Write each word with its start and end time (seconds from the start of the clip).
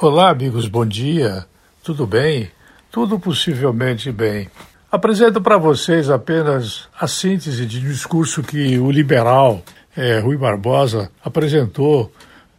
Olá, 0.00 0.30
amigos, 0.30 0.68
bom 0.68 0.86
dia. 0.86 1.44
Tudo 1.82 2.06
bem? 2.06 2.52
Tudo 2.88 3.18
possivelmente 3.18 4.12
bem. 4.12 4.48
Apresento 4.92 5.40
para 5.40 5.58
vocês 5.58 6.08
apenas 6.08 6.88
a 6.96 7.08
síntese 7.08 7.66
de 7.66 7.80
discurso 7.80 8.40
que 8.44 8.78
o 8.78 8.92
liberal 8.92 9.60
é, 9.96 10.20
Rui 10.20 10.36
Barbosa 10.36 11.10
apresentou 11.20 12.12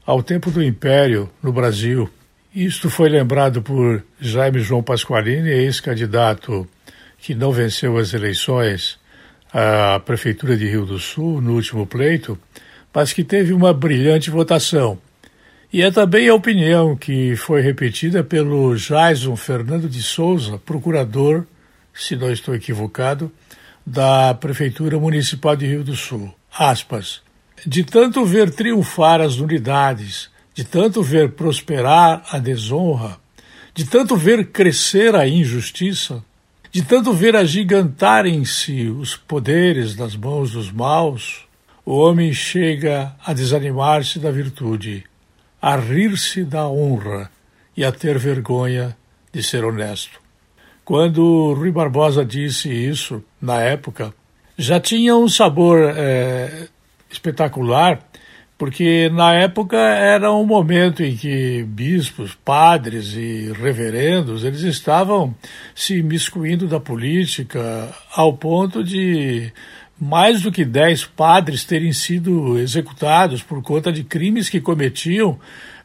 ao 0.05 0.21
tempo 0.21 0.51
do 0.51 0.61
Império 0.61 1.29
no 1.41 1.53
Brasil. 1.53 2.09
Isto 2.53 2.89
foi 2.89 3.07
lembrado 3.07 3.61
por 3.61 4.03
Jaime 4.19 4.59
João 4.59 4.83
Pasqualini, 4.83 5.49
ex-candidato 5.49 6.67
que 7.19 7.33
não 7.33 7.53
venceu 7.53 7.97
as 7.97 8.13
eleições 8.13 8.99
à 9.53 9.97
Prefeitura 10.01 10.57
de 10.57 10.67
Rio 10.67 10.85
do 10.85 10.99
Sul 10.99 11.39
no 11.39 11.53
último 11.53 11.87
pleito, 11.87 12.37
mas 12.93 13.13
que 13.13 13.23
teve 13.23 13.53
uma 13.53 13.73
brilhante 13.73 14.29
votação 14.29 14.99
e 15.71 15.83
é 15.83 15.91
também 15.91 16.27
a 16.27 16.33
opinião 16.33 16.95
que 16.95 17.35
foi 17.35 17.61
repetida 17.61 18.23
pelo 18.23 18.75
Jason 18.75 19.35
Fernando 19.35 19.87
de 19.87 20.01
Souza, 20.01 20.57
procurador, 20.57 21.45
se 21.93 22.15
não 22.15 22.31
estou 22.31 22.55
equivocado, 22.55 23.31
da 23.85 24.33
Prefeitura 24.33 24.97
Municipal 24.97 25.55
de 25.55 25.67
Rio 25.67 25.83
do 25.83 25.95
Sul. 25.95 26.33
Aspas. 26.57 27.21
De 27.63 27.83
tanto 27.83 28.25
ver 28.25 28.49
triunfar 28.49 29.21
as 29.21 29.37
unidades, 29.37 30.31
de 30.55 30.63
tanto 30.63 31.03
ver 31.03 31.33
prosperar 31.33 32.23
a 32.31 32.39
desonra, 32.39 33.17
de 33.75 33.85
tanto 33.85 34.15
ver 34.15 34.47
crescer 34.47 35.13
a 35.13 35.27
injustiça, 35.27 36.23
de 36.71 36.81
tanto 36.81 37.13
ver 37.13 37.35
agigantarem-se 37.35 38.87
os 38.87 39.15
poderes 39.15 39.95
nas 39.95 40.15
mãos 40.15 40.51
dos 40.51 40.71
maus, 40.71 41.47
o 41.85 41.95
homem 41.95 42.33
chega 42.33 43.13
a 43.23 43.33
desanimar-se 43.33 44.17
da 44.17 44.31
virtude 44.31 45.03
a 45.61 45.75
rir-se 45.75 46.43
da 46.43 46.67
honra 46.67 47.29
e 47.75 47.83
a 47.83 47.91
ter 47.91 48.17
vergonha 48.17 48.95
de 49.31 49.43
ser 49.43 49.63
honesto. 49.63 50.19
Quando 50.83 51.53
Rui 51.53 51.71
Barbosa 51.71 52.25
disse 52.25 52.69
isso, 52.69 53.23
na 53.41 53.61
época, 53.61 54.13
já 54.57 54.79
tinha 54.79 55.15
um 55.15 55.29
sabor 55.29 55.93
é, 55.95 56.67
espetacular, 57.09 57.99
porque 58.57 59.09
na 59.13 59.33
época 59.33 59.77
era 59.77 60.33
um 60.33 60.45
momento 60.45 61.01
em 61.01 61.15
que 61.15 61.63
bispos, 61.63 62.35
padres 62.43 63.13
e 63.13 63.53
reverendos 63.53 64.43
eles 64.43 64.63
estavam 64.63 65.33
se 65.73 66.03
miscuindo 66.03 66.67
da 66.67 66.79
política 66.79 67.89
ao 68.13 68.33
ponto 68.33 68.83
de 68.83 69.53
mais 69.99 70.41
do 70.41 70.51
que 70.51 70.63
dez 70.63 71.03
padres 71.03 71.65
terem 71.65 71.91
sido 71.91 72.57
executados 72.57 73.43
por 73.43 73.61
conta 73.61 73.91
de 73.91 74.03
crimes 74.03 74.49
que 74.49 74.61
cometiam 74.61 75.37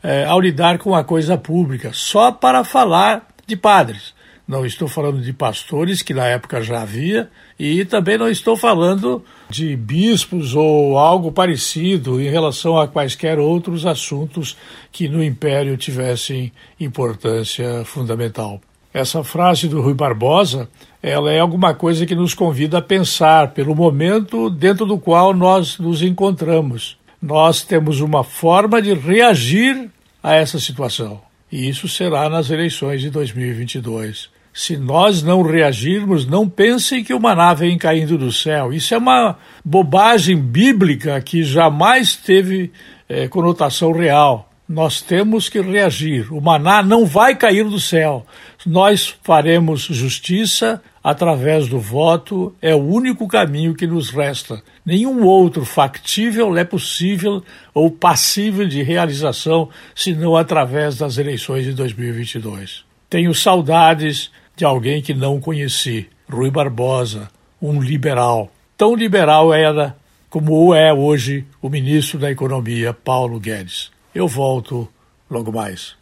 eh, 0.03 0.25
ao 0.25 0.41
lidar 0.41 0.79
com 0.79 0.95
a 0.95 1.03
coisa 1.03 1.37
pública, 1.37 1.91
só 1.93 2.31
para 2.31 2.63
falar 2.63 3.27
de 3.47 3.57
padres. 3.57 4.15
Não 4.47 4.67
estou 4.67 4.87
falando 4.87 5.23
de 5.23 5.33
pastores, 5.33 6.03
que 6.03 6.13
na 6.13 6.27
época 6.27 6.63
já 6.63 6.83
havia, 6.83 7.31
e 7.59 7.83
também 7.87 8.19
não 8.19 8.29
estou 8.29 8.57
falando 8.57 9.25
de 9.49 9.75
bispos 9.75 10.55
ou 10.55 10.99
algo 10.99 11.33
parecido 11.33 12.21
em 12.21 12.29
relação 12.29 12.79
a 12.79 12.87
quaisquer 12.87 13.39
outros 13.39 13.87
assuntos 13.87 14.55
que 14.93 15.09
no 15.09 15.25
Império 15.25 15.79
tivessem 15.79 16.53
importância 16.79 17.85
fundamental. 17.87 18.61
Essa 18.95 19.25
frase 19.25 19.67
do 19.67 19.81
Rui 19.81 19.93
Barbosa, 19.93 20.69
ela 21.03 21.33
é 21.33 21.41
alguma 21.41 21.75
coisa 21.75 22.07
que 22.07 22.15
nos 22.15 22.33
convida 22.33 22.79
a 22.79 22.83
pensar 22.83 23.51
pelo 23.51 23.75
momento 23.75 24.49
dentro 24.49 24.87
do 24.87 24.97
qual 24.97 25.35
nós 25.35 25.81
nos 25.81 26.01
encontramos. 26.01 26.97
Nós 27.21 27.63
temos 27.63 28.01
uma 28.01 28.23
forma 28.23 28.81
de 28.81 28.95
reagir 28.95 29.91
a 30.23 30.37
essa 30.37 30.61
situação. 30.61 31.21
E 31.51 31.69
isso 31.69 31.89
será 31.89 32.29
nas 32.29 32.51
eleições 32.51 33.01
de 33.01 33.11
2022. 33.11 34.31
Se 34.53 34.77
nós 34.77 35.25
não 35.25 35.43
reagirmos, 35.43 36.25
não 36.25 36.49
pensem 36.49 37.03
que 37.03 37.13
o 37.13 37.19
maná 37.19 37.53
vem 37.53 37.77
caindo 37.77 38.17
do 38.17 38.31
céu. 38.31 38.73
Isso 38.73 38.95
é 38.95 38.99
uma 38.99 39.37
bobagem 39.65 40.37
bíblica 40.37 41.21
que 41.21 41.43
jamais 41.43 42.15
teve 42.15 42.71
é, 43.09 43.27
conotação 43.27 43.91
real 43.91 44.54
nós 44.69 45.03
temos 45.03 45.49
que 45.49 45.61
reagir. 45.61 46.33
O 46.33 46.41
maná 46.41 46.83
não 46.83 47.05
vai 47.05 47.37
cair 47.37 47.65
do 47.65 47.79
céu. 47.79 48.27
Nós 48.65 49.15
faremos 49.23 49.83
justiça 49.83 50.83
através 51.03 51.69
do 51.69 51.79
voto, 51.79 52.55
é 52.63 52.75
o 52.75 52.79
único 52.79 53.29
caminho 53.29 53.75
que 53.75 53.87
nos 53.87 54.09
resta. 54.09 54.63
Nenhum 54.87 55.23
outro 55.27 55.63
factível 55.63 56.57
é 56.57 56.65
possível 56.65 57.43
ou 57.75 57.91
passível 57.91 58.67
de 58.67 58.83
realização 58.83 59.69
senão 59.95 60.35
através 60.35 60.97
das 60.97 61.19
eleições 61.19 61.65
de 61.65 61.75
2022. 61.75 62.85
Tenho 63.11 63.35
saudades 63.35 64.31
de 64.57 64.65
alguém 64.65 65.03
que 65.03 65.13
não 65.13 65.39
conheci, 65.39 66.09
Rui 66.31 66.51
Barbosa, 66.51 67.29
um 67.61 67.83
liberal. 67.83 68.51
Tão 68.77 68.95
liberal 68.95 69.53
era 69.53 69.95
como 70.31 70.75
é 70.75 70.93
hoje 70.93 71.45
o 71.61 71.69
ministro 71.69 72.19
da 72.19 72.31
Economia, 72.31 72.95
Paulo 72.95 73.39
Guedes. 73.39 73.94
Eu 74.15 74.29
volto 74.29 74.89
logo 75.29 75.51
mais. 75.51 75.97